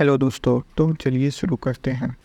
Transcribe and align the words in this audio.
Hello 0.00 0.16
दोस्तों 0.18 0.60
तो 0.76 0.94
चलिए 0.94 1.30
शुरू 1.30 1.56
करते 1.56 1.90
हैं. 1.90 2.16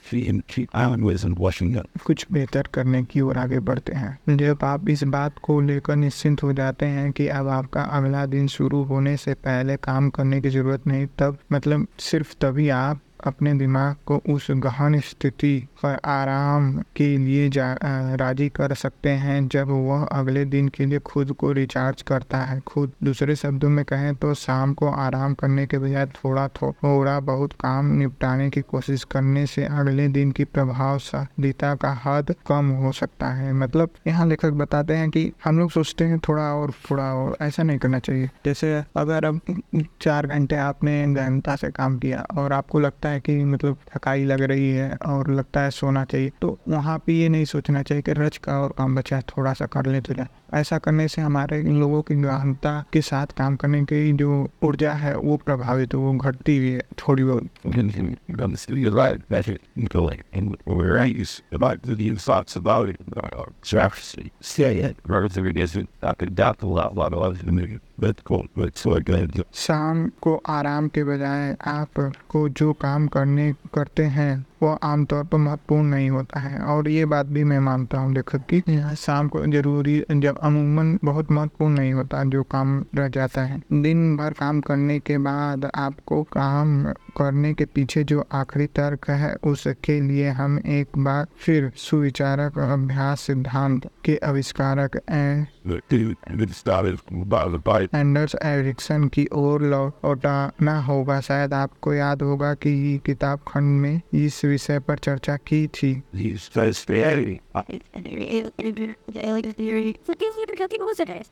कुछ 2.06 2.26
बेहतर 2.32 2.68
करने 2.74 3.04
की 3.04 3.22
ओर 3.22 3.38
आगे 3.38 3.60
बढ़ते 3.60 3.94
हैं 3.94 4.38
जब 4.38 4.58
आप 4.64 4.90
इस 4.90 5.04
बात 5.04 5.40
को 5.44 5.62
लेकर 5.62 5.96
निश्चिंत 5.96 6.44
हो 6.44 6.54
जाते 6.54 6.86
हैं 6.86 7.12
कि 7.12 7.28
अब 7.28 7.48
आपका 7.48 7.82
अगला 7.82 8.26
दिन 8.26 8.48
शुरू 8.48 8.84
होने 8.84 9.18
से 9.18 9.34
पहले 9.34 9.78
काम 9.78 10.10
करने 10.10 10.42
की 10.42 10.50
ज़रूरत 10.50 10.88
नहीं 10.88 11.08
तब 11.20 11.38
मतलब 11.52 11.88
सिर्फ़ 12.00 12.36
तभी 12.42 12.70
आप 12.70 13.02
अपने 13.24 13.54
दिमाग 13.54 13.96
को 14.06 14.22
उस 14.30 14.48
गहन 14.52 15.00
स्थिति 15.00 15.58
पर 15.84 16.00
आराम 16.06 16.72
के 16.96 17.06
लिए 17.18 17.50
जा 17.50 17.66
राज़ी 17.82 18.48
कर 18.50 18.74
सकते 18.76 19.10
हैं। 19.10 19.48
जब 19.48 19.70
वह 19.70 20.04
अगले 20.04 20.44
दिन 20.46 20.68
के 20.68 20.86
लिए 20.86 21.00
खुद 21.02 21.32
को 21.34 21.52
रिचार्ज 21.52 22.02
करता 22.02 22.38
है, 22.38 22.60
खुद 22.68 22.92
दूसरे 23.04 23.36
शब्दों 23.36 23.70
में 23.70 23.84
कहें 23.86 24.14
तो 24.16 24.34
शाम 24.36 24.74
को 24.74 24.88
आराम 24.88 25.34
करने 25.34 25.66
के 25.68 25.78
बजाय 25.78 26.06
थोड़ा 26.16 26.48
थोड़ा 26.50 27.20
बहुत 27.22 27.54
काम 27.54 27.92
निपटाने 27.94 28.50
की 28.50 28.62
कोशिश 28.64 29.04
करने 29.04 29.46
से 29.46 29.66
अगले 29.66 30.08
दिन 30.10 30.32
की 30.32 30.44
प्रभावशालीता 30.46 31.74
का 31.76 31.92
हद 32.06 32.34
कम 32.48 32.70
हो 32.76 32.92
सकता 32.92 33.28
है। 33.30 33.54
मतलब 33.54 33.90
यहाँ 34.08 34.28
लेखक 34.28 34.52
बताते 34.54 34.94
हैं 34.94 35.10
कि 35.10 35.32
हम 35.46 35.60
लोग 35.60 35.72
सोचते 35.72 36.06
हैं 36.06 36.20
थोड़ा 36.20 36.44
और 36.54 36.72
थोड़ा 36.92 37.04
और, 37.14 37.36
ऐसा 37.42 37.64
नहीं 37.64 37.78
करना 37.78 38.00
चाहिए। 38.00 38.30
जैसे 38.46 38.74
अगर 38.98 39.26
अब 39.26 39.40
चार 40.02 40.28
घंटे 40.28 40.56
आपने 40.58 41.06
गहनता 41.14 41.56
से 41.56 41.70
काम 41.72 41.98
किया 41.98 42.26
और 42.38 42.54
आपको 42.54 42.80
लगता 42.80 43.10
है 43.10 43.13
कि 43.20 43.44
मतलब 43.44 43.78
थकाई 43.96 44.26
लग 44.26 44.42
रही 44.42 44.70
है 44.70 44.98
और 45.06 45.32
लगता 45.32 45.62
है 45.62 45.72
सोना 45.72 46.06
चाहिए। 46.06 46.32
तो 46.42 46.60
वहाँ 46.68 47.00
पे 47.00 47.14
ये 47.14 47.30
नहीं 47.30 47.46
सोचना 47.46 47.82
चाहिए 47.82 48.02
कि 48.02 48.14
रच 48.14 48.38
का 48.38 48.60
और 48.60 48.74
काम 48.78 48.96
बचा 48.96 49.16
है, 49.16 49.22
थोड़ा 49.22 49.54
सा 49.54 49.66
कर 49.66 49.86
ले 49.86 50.02
तो 50.02 50.14
जाए। 50.14 50.28
ऐसा 50.54 50.78
करने 50.78 51.08
से 51.08 51.22
हमारे 51.22 51.60
इन 51.60 51.80
लोगों 51.80 52.02
की 52.02 52.16
गहनता 52.16 52.86
के 52.94 53.02
साथ 53.02 53.28
काम 53.28 53.56
करने 53.56 53.84
की 53.84 54.14
जो 54.14 54.50
ऊर्जा 54.64 54.94
है 54.94 55.18
वो 55.18 55.38
प्रभावित 55.38 55.96
वो 55.96 56.14
घटती 56.14 56.58
हुई 56.58 56.70
है। 56.70 56.80
थोड़ी 56.80 57.24
बहुत 57.24 57.50
शाम 69.54 70.10
को 70.22 70.42
आराम 70.48 70.88
के 70.88 71.04
बजाय 71.04 71.58
आप 71.66 72.12
को 72.30 72.50
जो 72.50 72.74
काम 72.74 73.08
करने 73.08 73.54
करते 73.74 74.04
हैं 74.04 74.46
वो 74.64 74.74
आमतौर 74.84 75.24
पर 75.24 75.38
महत्वपूर्ण 75.40 75.86
नहीं 75.86 76.10
होता 76.10 76.40
है। 76.40 76.60
और 76.66 76.90
ये 76.90 77.06
बात 77.06 77.26
भी 77.28 77.44
मैं 77.44 77.60
मानता 77.62 78.00
हूँ 78.00 78.14
लेखक 78.14 78.46
की 78.54 78.62
शाम 78.98 79.28
को 79.28 79.46
ज़रूरी 79.48 80.04
जब 80.14 80.38
अमूमन 80.44 80.98
बहुत 81.04 81.32
महत्वपूर्ण 81.32 81.74
नहीं 81.74 81.94
होता 81.94 82.24
जो 82.26 82.44
काम 82.52 82.84
रह 82.96 83.08
जाता 83.10 83.42
है। 83.44 83.62
दिन 83.74 84.16
भर 84.18 84.34
काम 84.34 84.62
करने 84.62 85.00
के 85.00 85.18
बाद 85.20 85.70
आपको 85.76 86.22
काम 86.34 86.86
करने 87.18 87.54
के 87.54 87.66
पीछे 87.66 88.04
जो 88.04 88.28
आखिरी 88.32 88.66
तर्क 88.66 89.10
है 89.10 89.36
उसके 89.36 90.02
लिए 90.02 90.30
हम 90.30 90.60
एक 90.66 90.88
बार 90.98 91.28
फिर 91.38 91.72
सुविचारक 91.76 92.60
अभ्यास 92.60 93.22
सिद्धांत 93.22 93.90
के 94.06 94.18
आविष्कारक. 94.18 94.96
एंडर्स 97.96 98.36
एरिक्सन 98.44 99.08
की 99.08 99.28
ओर 99.34 99.62
लौटाना 99.62 100.80
होगा 100.80 101.22
शायद 101.22 101.54
आपको 101.54 101.94
याद 101.94 102.22
होगा 102.22 102.54
कि 102.54 102.70
ये 102.70 102.98
किताब 102.98 103.40
खंड 103.48 103.82
में 103.82 104.02
इस 104.14 104.46
विषय 104.46 104.80
पर 104.80 104.98
चर्चा 104.98 105.36
की 105.36 105.68
थी. 105.68 106.04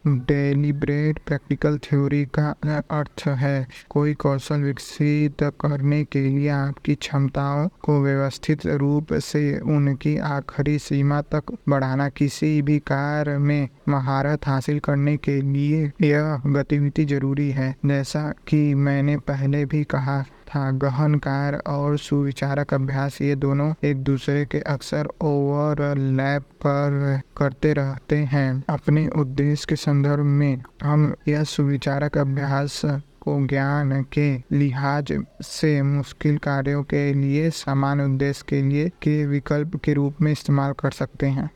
डेलिब्रेट 0.08 1.20
प्रैक्टिकल 1.20 1.78
थ्योरी 1.78 2.26
का 2.26 2.56
अर्थ 2.92 3.24
है 3.28 3.68
कोई 3.90 4.14
कौशल 4.14 4.62
विकसित 4.62 5.44
करने 5.72 6.04
के 6.04 6.22
लिए 6.22 6.48
आपकी 6.50 6.96
क्षमताओं 6.96 7.68
को 7.82 8.02
व्यवस्थित 8.04 8.66
रूप 8.66 9.14
से 9.14 9.44
उनकी 9.60 10.18
आखिरी 10.18 10.78
सीमा 10.80 11.22
तक 11.22 11.52
बढ़ाना 11.70 12.10
किसी 12.10 12.62
भी 12.62 12.80
कार्य 12.80 13.38
में 13.38 13.70
महारत 13.90 14.48
हासिल 14.48 14.80
करने 14.80 15.16
के 15.18 15.40
लिए 15.42 15.92
यह 16.02 16.42
गतिविधि 16.48 17.06
ज़रूरी 17.06 17.50
है। 17.52 17.76
जैसा 17.86 18.34
कि 18.48 18.74
मैंने 18.76 19.18
पहले 19.18 19.66
भी 19.66 19.84
कहा 19.84 20.22
था, 20.22 20.72
गहन 20.72 21.16
कार्य 21.16 21.58
और 21.68 21.98
सुविचारक 21.98 22.74
अभ्यास 22.74 23.22
ये 23.22 23.36
दोनों 23.36 23.74
एक 23.84 24.04
दूसरे 24.04 24.46
के 24.46 24.60
अक्सर 24.60 25.08
ओवरलैप 25.22 26.44
कर, 26.44 27.22
करते 27.38 27.74
रहते 27.74 28.18
हैं। 28.34 28.64
अपने 28.70 29.08
उद्देश्य 29.08 29.66
के 29.70 29.76
संदर्भ 29.76 30.24
में 30.24 30.62
हम 30.84 31.14
यह 31.28 31.44
सुविचारक 31.44 32.18
अभ्यास 32.18 32.82
को 33.22 33.36
ज्ञान 33.48 34.02
के 34.14 34.28
लिहाज 34.52 35.14
से 35.44 35.82
मुश्किल 35.82 36.38
कार्यों 36.38 36.84
के 36.84 37.14
लिए 37.14 37.50
समान 37.50 38.02
उद्देश्य 38.02 38.46
के 38.50 38.62
लिए 38.62 38.90
के 39.04 39.26
विकल्प 39.26 39.76
के 39.86 39.94
रूप 39.94 40.22
में 40.22 40.32
इस्तेमाल 40.32 40.74
कर 40.74 40.92
सकते 40.92 41.28
हैं 41.28 41.50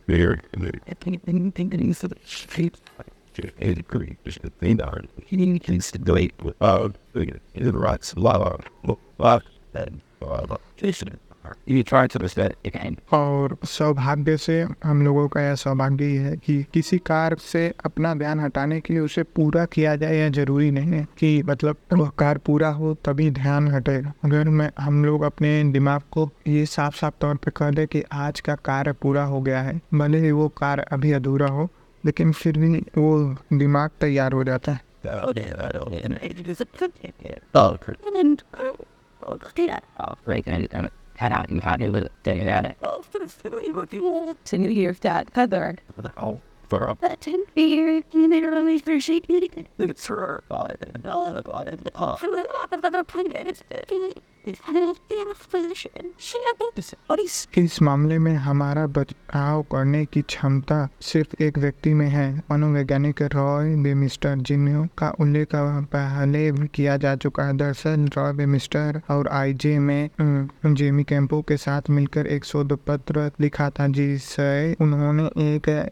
Uh, 11.46 11.80
uh, 11.80 11.84
try 11.84 12.08
to 12.08 12.20
understand 12.20 12.54
again. 12.66 12.96
और 13.14 13.58
सौभाग्य 13.66 14.36
से 14.38 14.60
हम 14.84 15.02
लोगों 15.06 15.28
का 15.28 15.42
यह 15.42 15.56
सौभाग्य 15.56 16.06
ही 16.06 16.16
है 16.16 16.36
कि 16.38 16.56
किसी 16.74 16.98
कार्य 17.06 17.38
से 17.42 17.68
अपना 17.86 18.14
ध्यान 18.16 18.40
हटाने 18.40 18.80
के 18.82 18.94
लिए 18.94 19.02
उसे 19.04 19.24
पूरा 19.36 19.66
किया 19.76 19.96
जाए 19.96 20.18
यह 20.18 20.30
ज़रूरी 20.30 20.72
नहीं 20.72 20.92
है 20.92 21.06
कि 21.20 21.42
मतलब 21.44 21.78
वह 21.94 22.10
कार्य 22.20 22.40
पूरा 22.46 22.70
हो 22.80 22.94
तभी 23.06 23.30
ध्यान 23.32 23.68
हटेगा 23.76 24.14
अगर 24.26 24.50
मैं 24.60 24.70
हम 24.80 25.06
लोग 25.06 25.24
अपने 25.24 25.64
दिमाग 25.74 26.02
को 26.12 26.30
ये 26.48 26.66
साफ़ 26.66 26.96
साफ़ 26.96 27.16
तौर 27.22 27.36
पे 27.36 27.52
कह 27.58 27.72
दे 27.72 27.86
कि 27.86 28.04
आज 28.14 28.40
का 28.40 28.56
कार्य 28.66 28.92
पूरा 29.02 29.24
हो 29.34 29.42
गया 29.42 29.62
है 29.62 29.80
भले 29.94 30.20
ही 30.26 30.32
वो 30.32 30.48
कार्य 30.58 30.86
अभी 30.92 31.12
अधूरा 31.12 31.48
हो 31.48 31.70
लेकिन 32.04 32.32
फिर 32.32 32.58
भी 32.58 32.78
वो 32.98 33.14
दिमाग 33.54 33.90
तैयार 34.02 34.34
हो 34.34 34.44
जाता 34.44 34.72
है 34.72 34.84
Oh, 35.08 35.32
head 41.16 41.32
out 41.32 41.50
and 41.50 41.62
got 41.62 41.82
it 41.82 42.12
day 42.24 42.42
at 42.42 42.66
it. 42.66 42.78
Oh, 42.84 43.04
to 44.46 44.58
New 44.58 44.70
Year's 44.70 45.00
dad, 45.00 45.30
Heather. 45.34 45.78
Oh, 46.18 46.42
for 46.68 46.90
up. 46.90 47.00
That 47.02 47.22
didn't 47.22 47.54
be 47.54 47.70
here 47.70 48.04
in 48.14 48.30
the 48.30 48.44
early 48.44 48.80
version. 48.80 49.22
It's 49.78 50.08
her. 50.08 50.44
Oh, 50.50 50.68
इस 57.58 57.82
मामले 57.82 58.20
में 58.20 58.36
हमारा 58.36 58.88
बचाव 58.88 59.62
करने 59.62 60.06
की 60.06 60.22
क्षमता 60.22 60.90
सिर्फ़ 61.02 61.44
एक 61.44 61.58
व्यक्ति 61.58 61.94
में 61.94 62.08
है। 62.08 62.42
मनोवैज्ञानिक 62.52 63.22
रॉय 63.22 63.76
बेमिस्टर 63.76 64.36
जिन्हों 64.36 64.88
का 64.98 65.10
उल्लेख 65.10 65.48
पहले 65.56 66.68
किया 66.68 66.98
जा 66.98 67.16
चुका 67.16 67.44
है। 67.44 67.58
दरअसल, 67.58 68.10
रॉय 68.18 68.34
बेमिस्टर 68.34 69.02
और 69.10 69.28
आईजे 69.28 69.80
में 69.80 70.10
जेमी 70.66 71.04
कैंपो 71.04 71.42
के 71.42 71.58
साथ 71.58 71.82
मिलकर 71.90 72.28
एक 72.28 72.46
शोध 72.46 72.80
पत्र 72.88 73.32
लिखा 73.42 73.70
था, 73.70 73.88
जिसे 73.88 74.74
उन्होंने 74.74 75.26
एक 75.26 75.90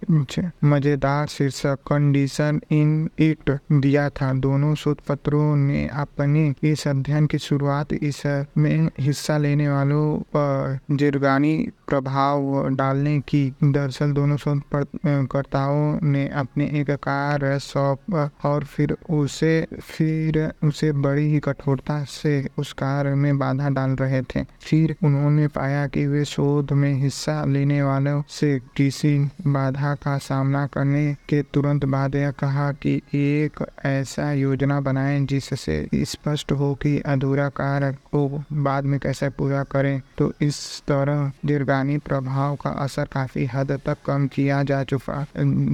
मज़ेदार 0.64 1.28
शीर्षक, 1.28 1.76
कंडीशन 1.76 2.62
इन 2.72 3.10
इट 3.20 3.60
दिया 3.72 4.10
था। 4.10 4.34
दोनों 4.34 4.76
शोध 4.76 4.98
पत्रों 5.02 5.56
ने 5.56 5.88
अपने 5.88 6.54
इस 6.64 6.88
अध्ययन 6.88 7.26
की 7.28 7.38
शुरुआत 7.38 7.94
इस 7.94 8.43
में 8.58 8.90
हिस्सा 9.00 9.38
लेने 9.38 9.70
वालों 9.70 10.20
पर 10.36 10.80
दीर्घानी 10.92 11.56
प्रभाव 11.88 12.68
डालने 12.70 13.20
की 13.20 13.54
दरअसल 13.64 14.12
दोनों 14.12 14.38
शोधकर्ताओं 14.38 16.00
ने 16.04 16.28
अपने 16.30 16.66
एक 16.82 16.92
कार्य 16.92 17.60
सौंप 17.60 18.32
और 18.46 18.64
फिर 18.64 18.96
उसे 19.10 19.68
फिर 19.82 20.54
उसे 20.64 20.92
बड़ी 20.92 21.26
ही 21.32 21.40
कठोरता 21.40 22.04
से 22.04 22.48
उस 22.58 22.74
कार्य 22.74 23.16
में 23.16 23.38
बाधा 23.40 23.70
डाल 23.70 23.92
रहे 23.92 24.22
थे। 24.22 24.44
फिर 24.44 24.96
उन्होंने 25.04 25.48
पाया 25.48 25.88
कि 25.88 26.08
वे 26.08 26.26
शोध 26.26 26.72
में 26.72 26.94
हिस्सा 26.94 27.46
लेने 27.46 27.82
वालों 27.84 28.22
से 28.30 28.60
किसी 28.78 29.18
बाधा 29.48 29.94
का 29.96 30.18
सामना 30.18 30.66
करने 30.68 31.14
के 31.30 31.42
तुरंत 31.44 31.86
बाद 31.86 32.16
यह 32.16 32.32
कहा 32.32 32.72
कि 32.72 33.02
एक 33.16 33.66
ऐसा 33.86 34.32
योजना 34.34 34.82
बनाएँ 34.82 35.20
जिससे 35.26 35.88
स्पष्ट 35.96 36.52
हो 36.52 36.74
कि 36.76 37.00
अधूरा 37.00 37.50
कार्य 37.50 37.92
को 37.92 38.44
बाद 38.54 38.84
में 38.84 39.00
कैसे 39.00 39.30
पूरा 39.30 39.64
करें। 39.64 40.02
तो 40.18 40.34
इस 40.42 40.84
तरह 40.88 41.32
दीर्घायु 41.46 41.83
दीर्घानी 41.84 41.98
प्रभाव 41.98 42.56
का 42.56 42.70
असर 42.70 43.06
काफ़ी 43.06 43.46
हद 43.46 43.72
तक 43.86 43.98
कम 44.06 44.28
किया 44.28 44.64
जा 44.64 44.84
चुका 44.84 45.26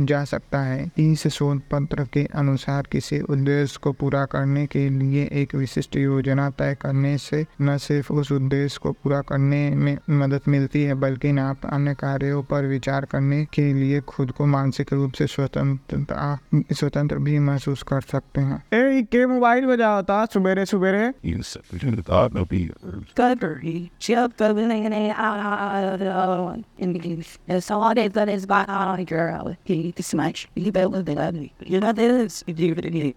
जा 0.05 0.23
सकता 0.25 0.61
है। 0.61 0.91
इस 0.97 1.27
शोध 1.27 1.61
पत्र 1.71 2.03
के 2.13 2.25
अनुसार 2.25 2.87
किसी 2.91 3.19
उद्देश्य 3.19 3.79
को 3.81 3.91
पूरा 3.91 4.25
करने 4.25 4.65
के 4.65 4.89
लिए 4.89 5.29
एक 5.33 5.55
विशिष्ट 5.55 5.95
योजना 5.95 6.49
तय 6.49 6.75
करने 6.81 7.17
से 7.17 7.45
न 7.61 7.77
सिर्फ़ 7.77 8.13
उस 8.13 8.31
उद्देश्य 8.31 8.79
को 8.83 8.91
पूरा 8.91 9.21
करने 9.21 9.69
में 9.69 9.97
मदद 10.09 10.41
मिलती 10.47 10.83
है 10.83 10.93
बल्कि 10.93 11.37
आप 11.39 11.65
अन्य 11.65 11.93
कार्यों 11.93 12.43
पर 12.43 12.65
विचार 12.65 13.05
करने 13.05 13.45
के 13.45 13.73
लिए 13.73 14.01
खुद 14.01 14.31
को 14.31 14.45
मानसिक 14.45 14.93
रूप 14.93 15.13
से 15.13 15.27
स्वतंत्रता 15.27 16.39
स्वतंत्र 16.55 17.17
भी 17.17 17.39
महसूस 17.39 17.83
कर 17.83 18.01
सकते 18.01 18.41
हैं। 18.41 18.63
ए 18.73 19.01
के 19.01 19.25
मोबाइल 19.25 19.65
बजा 19.65 19.87
होता 19.87 20.25
सवेरे 20.25 20.65
सवेरे 20.65 21.13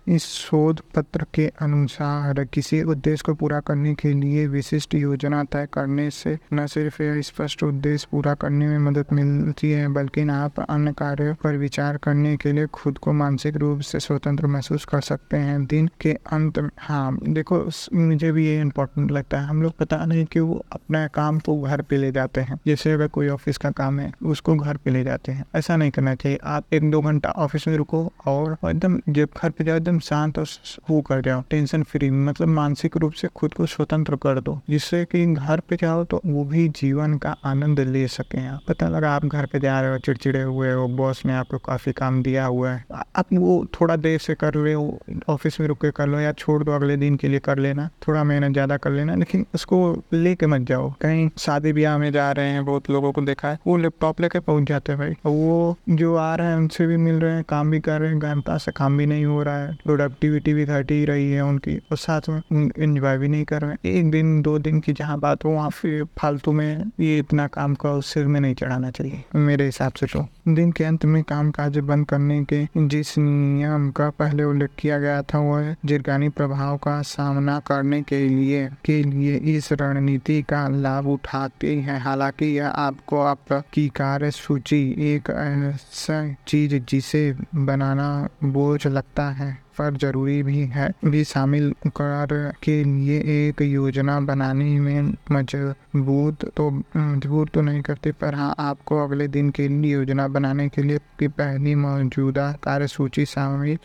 इस 0.09 0.25
शोध 0.25 0.81
पत्र 0.95 1.27
के 1.35 1.47
अनुसार 1.61 2.45
किसी 2.45 2.83
उद्देश्य 2.83 3.23
को 3.27 3.35
पूरा 3.35 3.61
करने 3.61 3.95
के 3.95 4.13
लिए 4.13 4.47
विशिष्ट 4.47 4.95
योजना 4.95 5.45
तय 5.45 5.69
करने 5.73 6.11
से 6.11 6.39
न 6.53 6.67
सिर्फ़ 6.67 7.03
यह 7.03 7.21
स्पष्ट 7.21 7.63
उद्देश्य 7.63 8.09
पूरा 8.11 8.35
करने 8.35 8.67
में 8.67 8.79
मदद 8.79 9.07
मिलती 9.13 9.71
है, 9.71 9.89
बल्कि 9.89 10.29
आप 10.29 10.61
अन्य 10.61 10.93
कार्यों 10.93 11.35
पर 11.35 11.57
विचार 11.57 11.97
करने 11.97 12.37
के 12.37 12.53
लिए 12.53 12.67
खुद 12.67 12.99
को 12.99 13.13
मानसिक 13.13 13.57
रूप 13.57 13.81
से 13.81 14.01
स्वतंत्र 14.01 14.47
महसूस 14.47 14.85
कर 14.85 15.01
सकते 15.01 15.37
हैं। 15.37 15.65
दिन 15.65 15.89
के 16.01 16.13
अंत 16.13 16.59
में 16.59 16.71
हाँ 16.79 17.19
देखो 17.29 17.65
मुझे 17.95 18.33
भी 18.33 18.47
ये 18.47 18.61
इम्पोर्टेंट 18.61 19.11
लगता 19.11 19.41
है। 19.41 19.47
हम 19.47 19.63
लोग 19.63 19.73
पता 19.73 20.05
नहीं 20.05 20.25
क्यों 20.25 20.59
अपना 20.73 21.07
काम 21.07 21.39
को 21.39 21.61
घर 21.63 21.83
पे 21.83 21.97
ले 21.97 22.13
जाते 22.13 22.41
हैं। 22.41 22.59
जैसे 22.67 22.93
अगर 22.93 23.09
कोई 23.09 23.29
ऑफ़िस 23.29 23.57
का 23.59 23.71
काम 23.73 23.99
है, 24.01 24.13
उसको 24.25 24.55
घर 24.55 24.77
पे 24.77 24.91
ले 24.91 25.03
जाते 25.05 25.33
हैं। 25.33 25.45
ऐसा 25.57 25.77
नहीं 25.77 25.91
करना 25.91 26.15
चाहिए, 26.15 26.39
आप 26.45 26.75
एक 26.75 26.91
दो 26.91 27.01
घंटा 27.03 27.31
ऑफ़िस 27.39 27.67
में 27.69 27.77
रुको 27.77 28.05
और 28.27 28.57
एकदम 28.65 28.99
जब 29.09 29.29
घर 29.37 29.51
पे 29.51 29.65
जाओ, 29.65 29.77
एकदम 29.77 29.99
शांत 30.01 30.39
और 30.39 30.47
वो 30.91 31.01
कर 31.03 31.21
जाओ, 31.21 31.43
टेंशन 31.51 31.83
फ्री 31.83 32.11
मतलब 32.11 32.49
मानसिक 32.51 32.97
रूप 32.97 33.13
से 33.13 33.29
खुद 33.37 33.55
को 33.55 33.67
स्वतंत्र 33.69 34.17
कर 34.17 34.41
दो, 34.41 34.59
जिससे 34.71 35.05
कि 35.07 35.25
घर 35.27 35.61
पे 35.61 35.77
जाओ 35.77 36.05
तो 36.05 36.21
वो 36.27 36.45
भी 36.45 36.69
जीवन 36.77 37.17
का 37.19 37.35
आनंद 37.45 37.81
ले 37.83 38.07
सके 38.09 38.47
आप 38.47 38.61
पता 38.69 38.89
लगा 38.89 39.11
आप 39.13 39.25
घर 39.25 39.47
पे 39.47 39.61
जा 39.61 39.81
रहे 39.81 39.91
हो, 39.91 39.99
चिड़चिड़े 39.99 40.43
हुए 40.43 40.73
हो, 40.73 40.87
बॉस 40.89 41.25
ने 41.27 41.33
आपको 41.35 41.59
काफ़ी 41.61 41.93
काम 41.93 42.23
दिया 42.23 42.45
हुआ 42.47 42.71
है। 42.71 42.85
आप 43.17 43.33
वो 43.33 43.65
थोड़ा 43.75 43.97
देर 43.97 44.19
से 44.21 44.35
कर 44.35 44.55
रहे 44.55 44.73
हो, 44.75 44.99
ऑफ़िस 45.29 45.61
में 45.61 45.67
रुक 45.69 45.81
के 45.81 45.91
कर 45.91 46.07
लो 46.07 46.21
या 46.21 46.33
छोड़ 46.35 46.63
दो, 46.65 46.73
अगले 46.73 46.97
दिन 46.97 47.17
के 47.17 47.29
लिए 47.29 47.39
कर 47.41 47.59
लेना, 47.59 47.89
थोड़ा 48.07 48.25
मेहनत 48.25 48.53
ज़्यादा 48.53 48.77
कर 48.77 48.91
लेना, 48.91 49.15
लेकिन 49.15 49.47
उसको 49.55 49.79
लेके 50.13 50.47
मत 50.47 50.67
जाओ। 50.69 50.91
कहीं 51.01 51.29
शादी 51.39 51.73
ब्याह 51.73 51.99
में 51.99 52.11
जा 52.13 52.31
रहे 52.33 52.49
हैं 52.49 52.52
बहुत 52.61 52.91
लोगों 52.91 53.13
को 53.13 53.23
देखा 53.23 53.49
है। 53.49 53.59
वो 53.67 53.77
लैपटॉप 53.77 54.21
लेके 54.21 54.41
पहुँच 54.41 54.69
जाते 54.69 54.93
हैं 54.93 54.99
भाई। 54.99 55.15
वो 55.27 55.77
जो 55.91 56.15
आ 56.17 56.35
रहे 56.35 56.47
हैं, 56.47 56.57
उनसे 56.57 56.87
भी 56.87 56.97
मिल 56.97 57.15
रहे 57.15 57.35
हैं, 57.35 57.45
काम 57.49 57.71
भी 57.71 57.81
कर 57.81 58.01
रहे 58.01 58.11
हैं। 58.11 58.21
गहनता 58.23 58.57
से 58.59 58.73
काम 58.73 58.99
भी 58.99 59.07
नहीं 59.07 59.25
हो 59.25 59.43
रहा 59.43 59.59
है। 59.59 59.75
प्रोडक्टिविटी 59.85 60.55
भी 60.55 60.65
घट 60.65 60.91
ही 60.91 61.05
रही 61.05 61.31
है 61.33 61.45
उनकी। 61.45 61.77
और 61.91 61.97
साथ 61.97 62.29
में 62.29 62.71
एंजॉय 62.79 63.19
भी 63.19 63.29
नहीं 63.29 63.45
कर 63.45 63.61
रहे 63.63 63.71
हैं। 63.71 63.79
एक 63.93 64.11
दिन, 64.11 64.41
दो 64.43 64.59
दिन 64.59 64.81
की 64.81 64.93
जहाँ 64.93 65.19
बात 65.19 65.45
हो, 65.45 65.51
वहाँ 65.51 65.71
फिर 65.71 66.05
फालतू 66.19 66.53
में 66.53 66.91
ये 67.01 67.19
इतना 67.19 67.47
काम 67.49 67.75
का 67.75 67.99
सिर 68.03 68.27
में 68.27 68.41
नहीं 68.41 68.55
चढ़ाना 68.55 68.91
चाहिए, 68.91 69.23
मेरे 69.37 69.65
हिसाब 69.65 69.93
से 69.93 70.07
तो। 70.07 70.27
दिन 70.49 70.71
के 70.73 70.85
अंत 70.85 71.05
में 71.05 71.23
काम 71.23 71.51
काज 71.51 71.79
बंद 71.81 72.07
करने 72.07 72.43
के 72.45 72.65
जिस 72.79 73.17
नियम 73.19 73.91
का 73.91 74.09
पहले 74.11 74.45
उल्लेख 74.45 74.71
किया 74.79 74.99
गया 74.99 75.21
था 75.23 75.39
वह 75.41 75.75
दीर्घानी 75.87 76.29
प्रभाव 76.29 76.77
का 76.77 77.01
सामना 77.03 77.59
करने 77.59 78.01
के 78.03 78.19
लिए 78.29 78.69
के 78.85 79.03
लिए 79.03 79.37
इस 79.57 79.73
रणनीति 79.73 80.41
का 80.43 80.67
लाभ 80.71 81.07
उठाते 81.07 81.75
हैं। 81.77 81.99
हालाँकि 82.01 82.42
यह 82.47 82.69
आपको 82.69 83.21
आपकी 83.21 83.89
कार्य 83.97 84.31
सूची 84.31 84.83
एक 85.15 85.31
ऐसा 85.31 86.23
चीज़ 86.49 86.75
जिसे 86.91 87.23
बनाना 87.55 88.29
बोझ 88.45 88.87
लगता 88.87 89.29
है, 89.31 89.53
पर 89.79 89.97
ज़रूरी 89.97 90.43
भी 90.43 90.59
है, 90.67 90.91
भी 91.05 91.23
शामिल 91.25 91.73
कर 91.97 92.53
के 92.63 92.83
लिए 92.85 93.19
एक 93.49 93.63
योजना 93.63 94.19
बनाने 94.21 94.79
में 94.81 95.15
मज़बूत 95.33 96.45
तो 96.57 96.71
मजबूर 96.71 97.49
तो 97.55 97.61
नहीं 97.61 97.83
करते, 97.83 98.13
पर 98.13 98.35
हाँ 98.35 98.55
आपको 98.59 99.03
अगले 99.05 99.29
दिन 99.29 99.51
के 99.51 99.69
लिए 99.69 99.93
योजना 99.93 100.29
बनाने 100.29 100.69
के 100.69 100.83
लिए 100.83 100.99
की 101.19 101.29
पहली 101.29 101.75
मौजूदा 101.75 102.53
कार्य 102.63 102.87
सूची 102.89 103.25
शामिल 103.27 103.79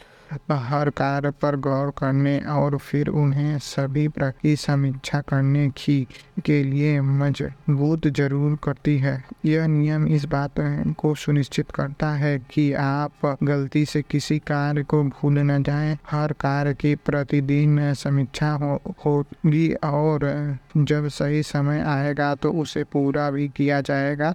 हर 0.51 0.89
कार्य 0.89 1.29
पर 1.41 1.55
गौर 1.55 1.91
करने 1.97 2.39
और 2.51 2.77
फिर 2.77 3.07
उन्हें 3.09 3.57
सभी 3.59 4.07
की 4.19 4.55
समीक्षा 4.55 5.21
करने 5.21 5.67
की 5.69 6.07
के 6.45 6.61
लिए 6.63 6.99
मज़बूत 7.01 8.07
ज़रूर 8.07 8.57
करती 8.63 8.97
है। 8.97 9.23
यह 9.45 9.67
नियम 9.67 10.07
इस 10.07 10.25
बात 10.25 10.59
को 10.97 11.13
सुनिश्चित 11.15 11.71
करता 11.71 12.09
है 12.11 12.37
कि 12.51 12.71
आप 12.73 13.37
गलती 13.43 13.85
से 13.85 14.01
किसी 14.01 14.39
कार्य 14.39 14.83
को 14.83 15.03
भूल 15.03 15.39
न 15.39 15.61
जाएँ। 15.63 15.97
हर 16.11 16.33
कार्य 16.33 16.73
की 16.73 16.95
प्रतिदिन 16.95 17.93
समीक्षा 17.93 18.51
हो, 18.51 18.81
होगी 19.05 19.71
और 19.83 20.57
जब 20.77 21.07
सही 21.07 21.43
समय 21.43 21.81
आएगा 21.87 22.33
तो 22.35 22.51
उसे 22.51 22.83
पूरा 22.83 23.29
भी 23.31 23.47
किया 23.47 23.81
जाएगा। 23.81 24.33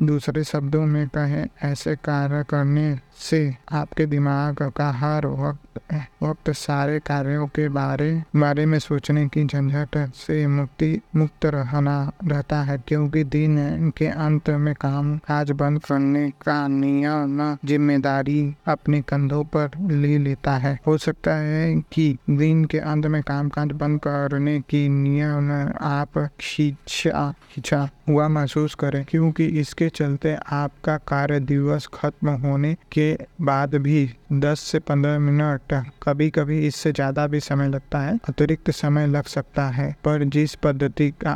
दूसरे 0.00 0.42
शब्दों 0.44 0.84
में 0.86 1.06
कहें, 1.08 1.46
ऐसे 1.62 1.94
कार्य 1.96 2.44
करने 2.50 2.98
से 3.18 3.54
आपके 3.72 4.06
दिमाग 4.06 4.62
का 4.76 4.90
हर 4.90 5.26
वक्त 5.26 5.78
वक्त 6.22 6.50
सारे 6.50 6.98
कार्यों 6.98 7.46
के 7.46 7.68
बारे 7.68 8.10
बारे 8.36 8.66
में 8.66 8.78
सोचने 8.78 9.26
की 9.28 9.44
झंझट 9.44 9.96
से 10.16 10.46
मुक्ति, 10.46 11.00
मुक्त 11.16 11.29
रहना 11.44 11.96
रहता 12.24 12.60
है 12.62 12.76
क्योंकि 12.88 13.24
दिन 13.24 13.90
के 13.90 14.06
अंत 14.06 14.50
में 14.50 14.74
काम 14.74 15.16
काज 15.18 15.50
बंद 15.52 15.82
करने 15.84 16.28
का 16.42 16.66
नियम 16.68 17.56
ज़िम्मेदारी 17.64 18.40
अपने 18.66 19.00
कंधों 19.02 19.42
पर 19.46 19.70
ले 19.90 20.16
लेता 20.18 20.56
है। 20.56 20.78
हो 20.86 20.96
सकता 20.98 21.34
है 21.34 21.74
कि 21.92 22.16
दिन 22.30 22.64
के 22.64 22.78
अंत 22.78 23.06
में 23.06 23.22
काम 23.22 23.48
काज 23.48 23.72
बंद 23.72 24.00
करने 24.00 24.58
की 24.60 24.88
नियम 24.88 25.50
आप 25.82 26.18
खींचा 26.40 27.30
खींचा 27.52 27.88
हुआ 28.08 28.28
महसूस 28.28 28.74
करें, 28.74 29.04
क्योंकि 29.08 29.46
इसके 29.60 29.88
चलते 29.88 30.36
आपका 30.52 30.96
कार्य 31.08 31.40
दिवस 31.40 31.86
खत्म 31.94 32.30
होने 32.40 32.74
के 32.92 33.12
बाद 33.40 33.74
भी 33.74 34.10
10 34.32 34.60
से 34.62 34.78
15 34.80 35.18
मिनट 35.20 35.72
कभी 36.02 36.28
कभी 36.30 36.58
इससे 36.66 36.92
ज़्यादा 36.92 37.26
भी 37.26 37.40
समय 37.40 37.68
लगता 37.68 37.98
है, 37.98 38.18
अतिरिक्त 38.28 38.70
समय 38.72 39.06
लग 39.06 39.24
सकता 39.26 39.66
है। 39.68 39.90
पर 40.04 40.24
जिस 40.26 40.54
पद्धति 40.56 41.10
का 41.22 41.32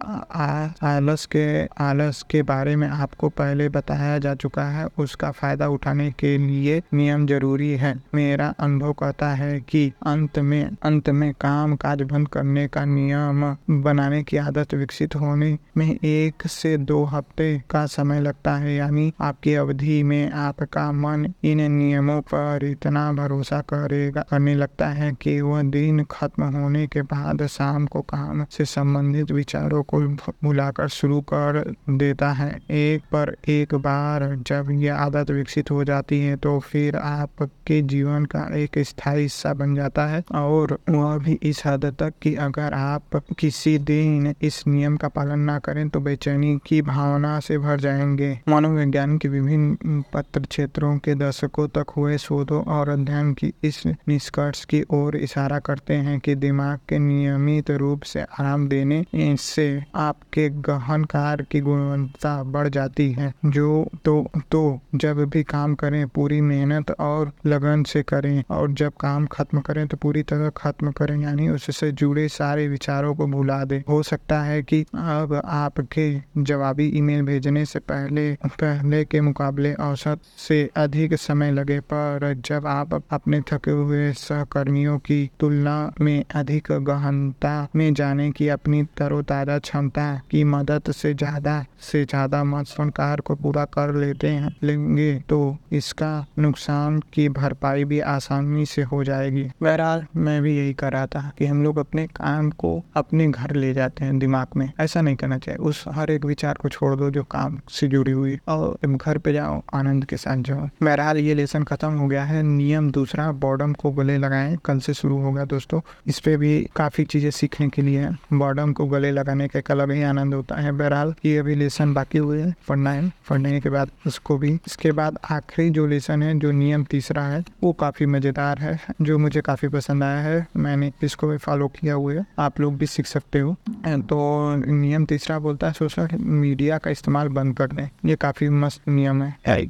आलस 0.84 1.24
के 1.26 1.44
आलस 1.84 2.22
के 2.30 2.42
बारे 2.44 2.74
में 2.76 2.86
आपको 2.88 3.28
पहले 3.30 3.68
बताया 3.68 4.18
जा 4.18 4.34
चुका 4.36 4.64
है, 4.68 4.86
उसका 4.98 5.30
फ़ायदा 5.30 5.68
उठाने 5.68 6.10
के 6.10 6.36
लिए 6.38 6.82
नियम 6.94 7.26
ज़रूरी 7.26 7.70
है। 7.74 7.94
मेरा 8.14 8.48
अनुभव 8.60 8.92
कहता 8.94 9.28
है 9.34 9.60
कि 9.60 9.86
अंत 10.06 10.38
में 10.40 10.64
अंत 10.82 11.08
में 11.10 11.32
काम 11.40 11.74
काज 11.76 12.02
बंद 12.04 12.28
करने 12.28 12.66
का 12.68 12.84
नियम 12.84 13.44
बनाने 13.82 14.22
की 14.22 14.36
आदत 14.36 14.74
विकसित 14.74 15.14
होने 15.16 15.56
में 15.76 15.86
एक 15.94 16.46
से 16.48 16.76
दो 16.78 17.02
हफ़्ते 17.06 17.58
का 17.70 17.84
समय 17.88 18.20
लगता 18.20 18.54
है, 18.56 18.74
यानी 18.74 19.12
आपकी 19.20 19.54
अवधि 19.54 20.02
में 20.02 20.30
आपका 20.30 20.90
मन 20.94 21.32
इन 21.44 21.60
नियमों 21.72 22.20
पर 22.24 22.74
इतना 22.84 23.12
भरोसा 23.12 23.60
करेगा। 23.62 24.22
करने 24.30 24.54
लगता 24.54 24.86
है 24.88 25.10
कि 25.12 25.40
वह 25.40 25.62
दिन 25.64 26.02
खत्म 26.10 26.44
होने 26.54 26.86
के 26.86 27.02
बाद 27.02 27.46
शाम 27.46 27.86
को 27.86 28.00
काम 28.02 28.44
से 28.50 28.64
संबंधित 28.64 29.30
विचारों 29.30 29.82
को 29.82 30.00
भुलाकर 30.44 30.88
शुरू 30.88 31.20
कर 31.32 31.62
देता 31.90 32.30
है। 32.32 32.50
एक 32.70 33.02
पर 33.12 33.34
एक 33.48 33.74
बार 33.74 34.24
जब 34.46 34.68
यह 34.70 34.96
आदत 34.96 35.30
विकसित 35.30 35.70
हो 35.70 35.84
जाती 35.84 36.20
है 36.20 36.36
तो 36.36 36.58
फिर 36.60 36.96
आपके 36.96 37.80
जीवन 37.84 38.24
का 38.24 38.44
एक 38.56 38.78
स्थायी 38.78 39.22
हिस्सा 39.22 39.52
बन 39.54 39.74
जाता 39.74 40.06
है। 40.06 40.22
और 40.34 40.78
वह 40.88 41.16
भी 41.18 41.38
इस 41.42 41.62
हद 41.66 41.84
तक 41.98 42.12
कि 42.22 42.34
अगर 42.34 42.74
आप 42.74 43.16
किसी 43.38 43.76
दिन 43.84 44.34
इस 44.42 44.62
नियम 44.66 44.96
का 44.96 45.08
पालन 45.08 45.40
ना 45.40 45.58
करें 45.58 45.88
तो 45.88 46.00
बेचैनी 46.00 46.56
की 46.66 46.82
भावना 46.82 47.38
से 47.40 47.58
भर 47.58 47.80
जाएँगे। 47.80 48.32
मनोविज्ञान 48.48 49.16
के 49.18 49.28
विभिन्न 49.28 50.02
पत्र 50.14 50.40
क्षेत्रों 50.40 50.96
के 50.98 51.14
दशकों 51.14 51.66
तक 51.68 51.90
हुए 51.96 52.18
शोधों 52.18 52.62
और 52.74 52.88
अध्ययन 52.88 53.32
की 53.34 53.52
इस 53.64 53.82
निष्कर्ष 53.86 54.64
की 54.64 54.82
ओर 54.92 55.16
इशारा 55.18 55.58
करते 55.60 55.94
हैं 55.96 56.18
कि 56.20 56.34
दिमाग 56.36 56.78
के 56.88 56.98
नियमित 57.00 57.70
रूप 57.72 58.02
से 58.04 58.20
आराम 58.20 58.66
देने 58.68 59.04
से 59.40 59.66
आपके 59.96 60.48
गहन 60.62 61.04
कार्य 61.06 61.46
की 61.50 61.60
गुणवत्ता 61.60 62.42
बढ़ 62.44 62.68
जाती 62.68 63.10
है। 63.12 63.32
जो 63.46 63.86
तो 64.04 64.14
तो 64.50 64.62
जब 64.94 65.24
भी 65.26 65.42
काम 65.44 65.74
करें, 65.74 66.06
पूरी 66.08 66.40
मेहनत 66.42 66.90
और 67.00 67.32
लगन 67.46 67.82
से 67.84 68.02
करें 68.04 68.42
और 68.50 68.72
जब 68.72 68.92
काम 69.00 69.26
खत्म 69.26 69.60
करें 69.60 69.86
तो 69.86 69.96
पूरी 69.96 70.22
तरह 70.24 70.50
खत्म 70.56 70.90
करें, 70.92 71.18
यानी 71.20 71.48
उससे 71.48 71.90
जुड़े 71.92 72.26
सारे 72.30 72.66
विचारों 72.68 73.14
को 73.14 73.26
भुला 73.26 73.62
दें। 73.64 73.80
हो 73.88 74.02
सकता 74.02 74.40
है 74.42 74.62
कि 74.62 74.80
अब 74.94 75.40
आपके 75.44 76.06
जवाबी 76.38 76.86
ईमेल 76.96 77.22
भेजने 77.22 77.64
से 77.64 77.78
पहले 77.80 78.32
पहले 78.44 79.04
के 79.04 79.20
मुकाबले 79.20 79.72
औसत 79.74 80.20
से 80.38 80.68
अधिक 80.76 81.14
समय 81.16 81.52
लगे, 81.52 81.78
पर 81.82 82.32
जब 82.46 82.63
जब 82.64 82.68
आप 82.68 82.94
अपने 83.12 83.40
थके 83.42 83.70
हुए 83.70 84.12
सहकर्मियों 84.14 84.98
की 84.98 85.18
तुलना 85.40 85.76
में 86.00 86.24
अधिक 86.34 86.68
गहनता 86.82 87.52
में 87.76 87.92
जाने 87.94 88.30
की 88.32 88.48
अपनी 88.48 88.82
तरोताजा 88.96 89.58
क्षमता 89.58 90.06
की 90.30 90.42
मदद 90.46 90.90
से 90.92 91.12
ज़्यादा 91.14 91.64
से 91.82 92.04
ज़्यादा 92.04 92.42
महत्वपूर्ण 92.44 92.90
कार्य 92.90 93.22
को 93.26 93.34
पूरा 93.34 93.64
कर 93.74 93.94
लेते 93.94 94.28
हैं, 94.28 94.54
लेंगे 94.62 95.12
तो 95.28 95.56
इसका 95.72 96.12
नुकसान 96.38 96.98
की 97.12 97.28
भरपाई 97.30 97.84
भी 97.84 98.00
आसानी 98.00 98.64
से 98.66 98.82
हो 98.84 99.02
जाएगी। 99.04 99.44
बहरहाल, 99.62 100.04
मैं 100.16 100.40
भी 100.42 100.56
यही 100.56 100.72
कर 100.74 100.92
रहा 100.92 101.06
था 101.06 101.30
कि 101.38 101.46
हम 101.46 101.62
लोग 101.64 101.78
अपने 101.78 102.06
काम 102.16 102.50
को 102.54 102.72
अपने 102.96 103.26
घर 103.28 103.54
ले 103.54 103.72
जाते 103.74 104.04
हैं 104.04 104.18
दिमाग 104.18 104.56
में। 104.56 104.70
ऐसा 104.80 105.00
नहीं 105.00 105.16
करना 105.16 105.38
चाहिए। 105.38 105.58
उस 105.60 105.84
हर 105.90 106.10
एक 106.10 106.24
विचार 106.24 106.58
को 106.62 106.68
छोड़ 106.70 106.94
दो 106.96 107.10
जो 107.10 107.22
काम 107.30 107.60
से 107.70 107.88
जुड़ी 107.88 108.12
हुई। 108.12 108.38
और 108.48 108.76
घर 108.86 109.18
पे 109.18 109.32
जाओ, 109.32 109.62
आनंद 109.74 110.04
के 110.04 110.16
साथ 110.16 110.42
जाओ। 110.44 110.68
बहरहाल, 110.82 111.18
ये 111.18 111.34
लेसन 111.34 111.62
खत्म 111.64 111.92
हो 111.94 112.06
गया 112.08 112.24
है। 112.24 112.42
नियम 112.54 112.90
दूसरा 112.90 113.30
बॉर्डम 113.34 113.72
को 113.74 113.90
गले 113.92 114.16
लगाएँ 114.18 114.56
कल 114.64 114.78
से 114.78 114.94
शुरू 114.94 115.18
होगा 115.20 115.44
दोस्तों। 115.46 115.80
इस 116.06 116.18
पे 116.20 116.36
भी 116.36 116.52
काफ़ी 116.76 117.04
चीज़ें 117.04 117.30
सीखने 117.32 117.68
के 117.68 117.82
लिए 117.82 118.00
है। 118.00 118.16
बॉर्डम 118.34 118.72
को 118.72 118.86
गले 118.86 119.10
लगाने 119.10 119.48
का 119.48 119.60
अलग 119.70 119.90
ही 119.90 120.02
आनंद 120.04 120.34
होता 120.34 120.56
है। 120.56 120.72
बहरहाल 120.72 121.14
ये 121.24 121.36
अभी 121.38 121.54
लेसन 121.54 121.94
बाकी 121.94 122.18
हुए 122.18 122.40
है 122.42 122.54
पढ़ना 122.68 122.90
है 122.92 123.12
पढ़ने 123.30 123.60
के 123.60 123.70
बाद 123.70 123.90
उसको 124.06 124.36
भी। 124.38 124.52
इसके 124.66 124.92
बाद 124.92 125.18
आखिरी 125.30 125.70
जो 125.70 125.86
लेसन 125.86 126.22
है 126.22 126.38
जो 126.38 126.50
नियम 126.52 126.84
तीसरा 126.86 127.22
है 127.24 127.42
वो 127.62 127.72
काफ़ी 127.74 128.06
मज़ेदार 128.06 128.58
है 128.58 128.78
जो 129.02 129.18
मुझे 129.18 129.40
काफ़ी 129.42 129.68
पसंद 129.68 130.04
आया 130.04 130.18
है। 130.20 130.46
मैंने 130.56 130.92
इसको 131.02 131.28
भी 131.28 131.36
फॉलो 131.38 131.68
किया 131.70 131.94
हुआ 131.94 132.12
है। 132.12 132.24
आप 132.38 132.60
लोग 132.60 132.76
भी 132.78 132.86
सीख 132.86 133.06
सकते 133.06 133.40
हो। 133.40 133.56
तो 133.86 134.18
नियम 134.66 135.04
तीसरा 135.04 135.38
बोलता 135.38 135.66
है 135.66 135.72
सोशल 135.72 136.08
मीडिया 136.20 136.78
का 136.78 136.90
इस्तेमाल 136.90 137.28
बंद 137.30 137.56
कर 137.56 137.66
दें। 137.68 137.88
ये 138.06 138.16
काफ़ी 138.16 138.48
मस्त 138.50 138.88
नियम 138.88 139.22
है. 139.22 139.66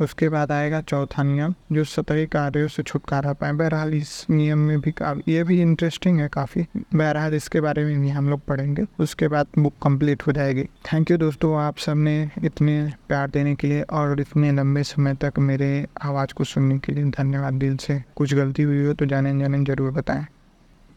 उसके 0.00 0.28
बाद 0.28 0.52
आएगा 0.52 0.80
चौथा 0.82 1.22
नियम। 1.22 1.54
जो 1.74 1.84
सतही 1.86 2.26
कार्यों 2.26 2.68
से 2.68 2.82
छुटकारा 2.82 3.32
पाए। 3.32 3.52
बहरहाल, 3.52 3.94
इस 3.94 4.26
नियम 4.30 4.58
में 4.58 4.80
भी 4.80 4.94
ये 5.28 5.42
भी 5.44 5.60
इंटरेस्टिंग 5.62 6.20
है 6.20 6.28
काफ़ी। 6.28 6.66
बहरहाल, 6.94 7.34
इसके 7.34 7.60
बारे 7.60 7.84
में 7.84 8.00
भी 8.00 8.08
हम 8.10 8.28
लोग 8.30 8.40
पढ़ेंगे। 8.40 8.84
उसके 8.98 9.28
बाद 9.28 9.46
बुक 9.58 9.74
कंप्लीट 9.82 10.26
हो 10.26 10.32
जाएगी। 10.32 10.64
थैंक 10.92 11.10
यू 11.10 11.16
दोस्तों, 11.18 11.54
आप 11.58 11.78
सबने 11.78 12.30
इतने 12.44 12.82
प्यार 13.08 13.30
देने 13.30 13.54
के 13.54 13.68
लिए 13.68 13.82
और 13.82 14.20
इतने 14.20 14.52
लंबे 14.52 14.82
समय 14.84 15.14
तक 15.22 15.38
मेरे 15.40 15.86
आवाज़ 16.02 16.34
को 16.34 16.44
सुनने 16.44 16.78
के 16.78 16.92
लिए 16.92 17.04
धन्यवाद। 17.12 17.54
दिल 17.56 17.76
से 17.76 18.02
कुछ 18.16 18.34
गलती 18.34 18.62
हुई 18.62 18.84
हो 18.86 18.92
तो 18.94 19.06
जाने 19.06 19.38
जाने 19.38 19.64
ज़रूर 19.64 19.90
बताएँ। 19.92 20.26